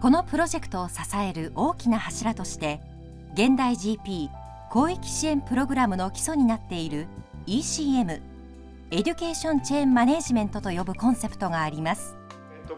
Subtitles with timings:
[0.00, 2.80] このプロジェクトを支える大きな柱として
[3.34, 4.30] 現代 GP
[4.72, 7.06] 広域支援プログラムの基礎になっている
[7.46, 8.22] ECM
[8.92, 12.16] Education Chain Management と呼ぶコンセプトがあります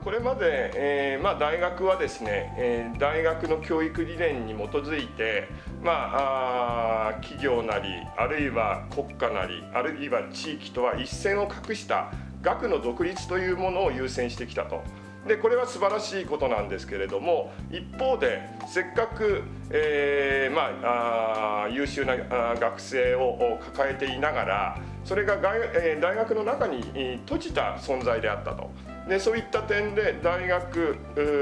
[0.02, 5.46] これまで、えーまあ、大学はですね、えー、大学の教育理念に基づいて、
[5.80, 12.10] まあ、あ企業なりあるいは国家なりあるいは地域とは一線を画した
[12.42, 14.82] 学の独立というものを優先してきたと。
[15.26, 22.16] でこれは素晴らしいことなんですけれども一方でせっかく、えー、まあ、あ優秀な
[22.56, 26.82] 学生を抱えていながらそれが大,、えー、大学の中に
[27.24, 28.70] 閉じた存在であったと。
[29.08, 30.96] でそういった点で大学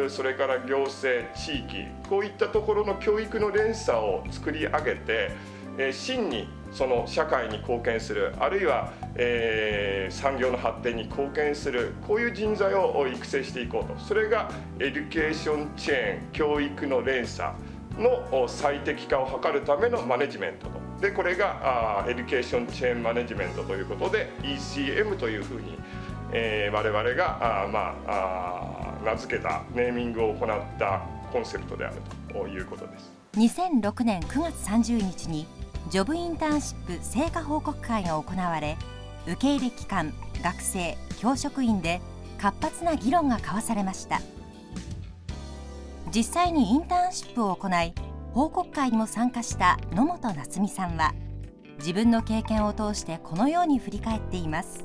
[0.09, 5.31] それから行政地域こういったところの教育の連鎖を作り上げて、
[5.77, 9.80] えー、真にその社会に貢献するあるいは、えー、
[10.11, 13.99] 産業の発展に貢献するこういう人材を育成していこうと。
[13.99, 17.53] それが education chain 教育の連鎖
[17.99, 20.81] の最適化を図るためのマネジメントと。
[21.01, 25.79] でこれがあ education chain management ということで ECM というふうに、
[26.33, 31.01] えー、我々があ、まあ、あ名付けたネーミングを行った
[31.33, 31.97] コンセプトである
[32.33, 33.13] ということです。
[33.35, 35.47] 2006年9月30日に
[35.89, 38.77] ジョブインターンシップ成果報告会が行われ
[39.27, 42.01] 受け入れ機関学生教職員で
[42.39, 44.21] 活発な議論が交わされました。
[46.13, 47.95] 実際にインターンシップを行い
[48.33, 51.15] 報告会にも参加した野本夏美さんは
[51.79, 54.83] 自分の経験を通してこのように振り返っています。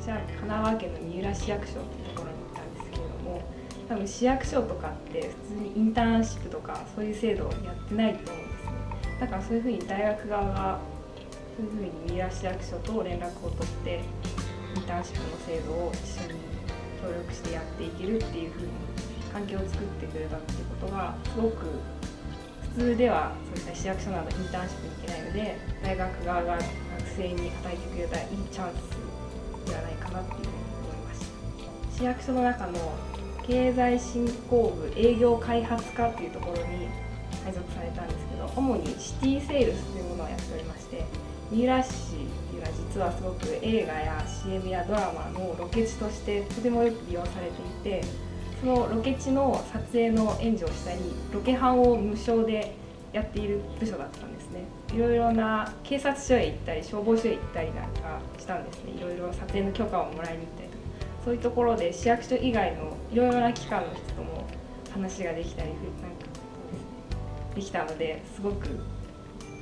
[0.00, 1.84] 私は神奈川県の三浦市役所という
[2.14, 3.42] ところに行ったんですけれども
[3.88, 9.18] 多分市役所とかって普通にインターンシップとかそういう制度をやってないと思うんですね。
[9.20, 10.78] だからそういうふうに大学側が
[11.56, 14.00] そういうふうに三浦市役所と連絡を取って
[14.76, 16.40] インターンシップの制度を一緒に
[17.00, 18.68] 協力してやっていけるっていうふうに
[19.32, 21.66] 環境を作ってくれたっていうことがすごく
[22.74, 26.64] 普通ではそういった市役所などインターンシップに行けないので大学側が学
[27.16, 31.20] 生に与えてくれたいいチャンスではないかなっていうふうに思いまし
[31.92, 32.92] た市役所の中の
[33.46, 36.88] 経済振興部営業開発課っていうところに
[37.44, 41.04] 配属されたんですけど主にシティセールスというものをやっておりまして
[41.50, 48.06] 三浦市っていうのは実はすごく映画や CM やドラマのロケ地としてとてもよく利用されていて
[48.60, 50.98] そのロケ地の撮影の援助をしたり
[51.32, 52.74] ロケハンを無償で
[53.12, 54.64] やっている部署だったんですね。
[54.92, 58.92] いろいろな警察署へ行ったり消防署へ行ったりなんかしたんですね。
[58.92, 60.84] いろいろ撮影の許可をもらいに行ったりとか。
[61.24, 64.46] そういうところで市役所以外のいろいろな機関の人とも
[64.92, 65.82] 話ができたりなんか
[67.54, 68.68] できたのですごく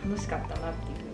[0.02, 1.11] 楽しかったなっていうふうに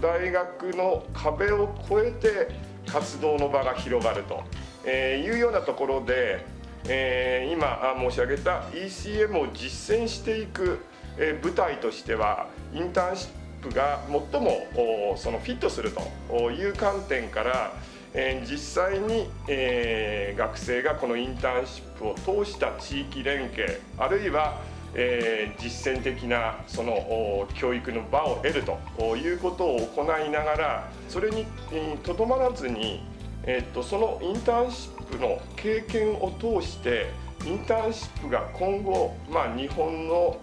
[0.00, 2.48] 大学の壁を越えて
[2.86, 4.42] 活動の場が広がると、
[4.84, 6.44] え、いうようなところで、
[6.88, 10.80] えー、今申し上げた ECM を実践していく、
[11.18, 13.28] え、舞台としてはインターンシ
[13.60, 15.92] ップが最もそのフィットする
[16.28, 17.72] という観点から
[18.12, 24.60] え、実際に、え、学生がこのインターンシップを通した地域連携あるいは
[24.94, 31.46] えー、実践的なその教育の場を得るということを行いながらそれに
[32.02, 33.02] とどまらずに、
[33.44, 37.10] えー、っとそのインターンシップの経験を通して
[37.44, 40.40] インターンシップが今後、まあ、日本の、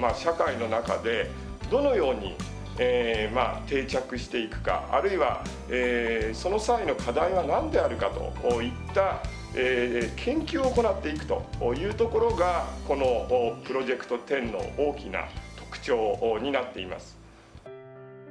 [0.00, 1.30] まあ、社会の中で
[1.70, 2.34] どのように
[2.78, 9.22] えーまあ、定着していくかあるいは、えー、その際の課題は何であるかといった
[9.58, 15.24] えー、研究を行っていくというところがこのプロジェクト10の大きな
[15.56, 17.16] 特徴になっています。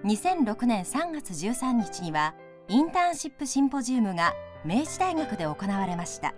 [0.04, 2.36] 2006年3月13日には
[2.68, 6.36] インターンシップシンポジウムが明治大学で行われました。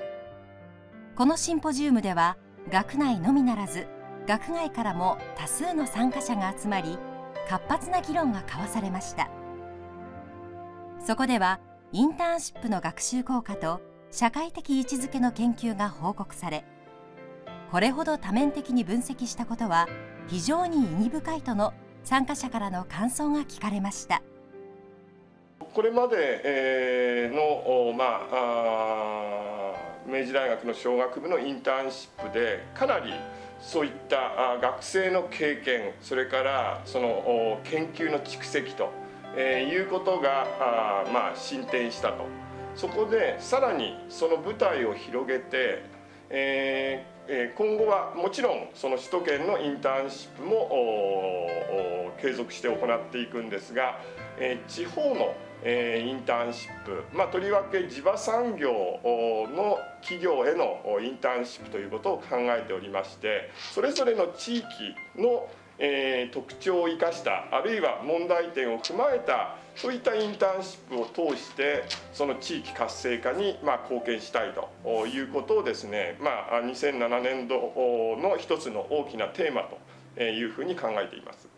[1.17, 2.38] このシンポジウムでは
[2.71, 3.88] 学内のみならず
[4.25, 6.97] 学外からも多数の参加者が集まり
[7.50, 9.29] 活発な議論が交わされました。
[11.06, 11.59] そこでは
[11.91, 13.81] インターンシップの学習効果と
[14.12, 16.63] 社会的位置づけの研究が報告され
[17.71, 19.88] これほど多面的に分析したことは
[20.27, 21.74] 非常に意義深いとの
[22.04, 24.21] 参加者からの感想が聞かれました
[25.59, 29.74] これまで、の、まあ、
[30.07, 33.13] 明治大学の商学部のインターンシップでかなり
[33.59, 38.92] そういった学生の経験それからその研究の蓄積と、
[39.38, 42.25] いうことが、まあ、進展したと。
[42.77, 45.83] そこでさらにその舞台を広げて、
[46.29, 50.69] えー、今後はもちろんその首都圏のインターンシップも
[52.21, 54.00] 継続して行っていくんですが、
[54.39, 58.69] え地方のえインターンシップ、まあ、とりわけ地場産業
[59.56, 64.65] の企業へのインターンシップということを考えておりましてそれぞれの地域
[65.15, 65.47] の、
[65.80, 77.56] え、特徴を生かしたあるいは問題点を踏まえたそういったインターンシップを通してその地域活性化にまあ貢献したいということをですね、まあ、2007年度
[78.19, 79.69] の一つの大きなテーマ
[80.18, 81.56] というふうに考えています。